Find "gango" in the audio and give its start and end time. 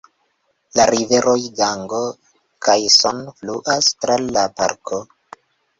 1.61-2.01